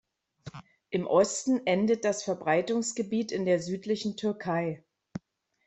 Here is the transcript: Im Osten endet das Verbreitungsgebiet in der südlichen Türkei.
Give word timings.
Im 0.89 1.05
Osten 1.05 1.63
endet 1.67 2.05
das 2.05 2.23
Verbreitungsgebiet 2.23 3.31
in 3.31 3.45
der 3.45 3.59
südlichen 3.59 4.17
Türkei. 4.17 4.83